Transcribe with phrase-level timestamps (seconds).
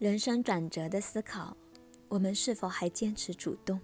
[0.00, 1.54] 人生转折的思考，
[2.08, 3.78] 我们是否还坚持主动？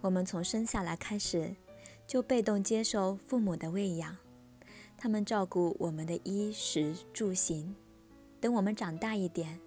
[0.00, 1.52] 我们从生下来开始
[2.06, 4.16] 就被动接受父母的喂养，
[4.96, 7.74] 他们照顾我们的衣食住行。
[8.40, 9.58] 等我们长大一点，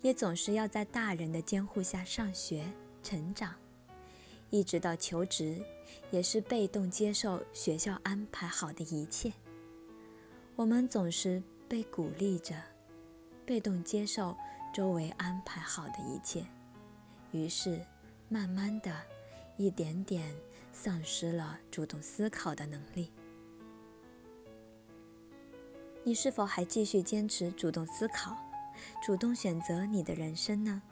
[0.00, 2.66] 也总是要在大人的监护下上学、
[3.02, 3.54] 成长，
[4.48, 5.62] 一直到求职，
[6.10, 9.30] 也是被动接受学校安排好的一切。
[10.54, 12.54] 我们总是被鼓励着。
[13.46, 14.36] 被动接受
[14.74, 16.44] 周围安排好的一切，
[17.30, 17.80] 于是
[18.28, 18.92] 慢慢的
[19.56, 20.34] 一点点
[20.72, 23.12] 丧失了主动思考的能力。
[26.02, 28.36] 你是否还继续坚持主动思考，
[29.02, 30.82] 主动选择你的人生呢？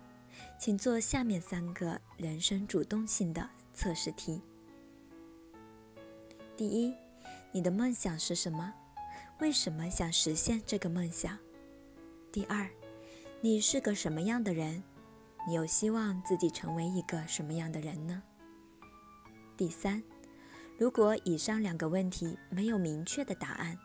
[0.59, 4.41] 请做下面三个人生主动性的测试题。
[6.57, 6.95] 第一，
[7.53, 8.73] 你的梦想是什么？
[9.41, 11.37] 为什么想实现这个梦想？
[12.35, 12.69] 第二，
[13.41, 14.83] 你是个什么样的人？
[15.47, 18.21] 你又希望自己成为一个什么样的人呢？
[19.57, 20.03] 第三，
[20.77, 23.79] 如果以上两个问题没有明确的答案，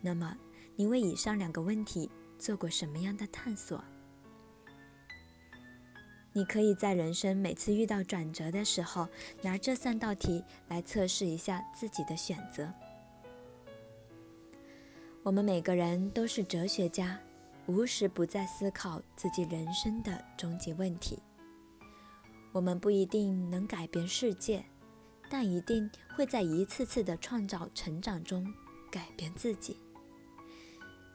[0.00, 0.36] 那么
[0.76, 3.82] 你为以上两个问题做过什么样的探索？
[6.32, 9.08] 你可以在人生每次遇到转折的时候，
[9.42, 12.72] 拿这三道题来测试一下自己的选择。
[15.24, 17.18] 我们每个人都是哲学家。
[17.70, 21.18] 无时不在思考自己人生的终极问题。
[22.50, 24.64] 我们不一定能改变世界，
[25.30, 28.52] 但一定会在一次次的创造成长中
[28.90, 29.76] 改变自己。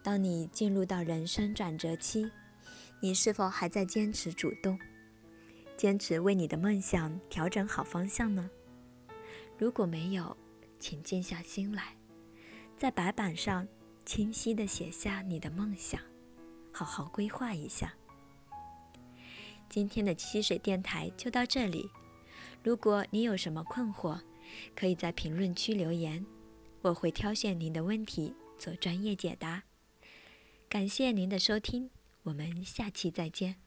[0.02, 2.32] 当你进入到人生转折期，
[3.02, 4.80] 你是否还在坚持主动，
[5.76, 8.50] 坚持为你的梦想调整好方向呢？
[9.58, 10.38] 如果没有，
[10.80, 11.98] 请静下心来，
[12.78, 13.68] 在白板上
[14.06, 16.00] 清晰地写下你的梦想。
[16.76, 17.94] 好好规划一下。
[19.70, 21.90] 今天的溪水电台就到这里。
[22.62, 24.20] 如果你有什么困惑，
[24.76, 26.26] 可以在评论区留言，
[26.82, 29.64] 我会挑选您的问题做专业解答。
[30.68, 31.90] 感谢您的收听，
[32.24, 33.65] 我们下期再见。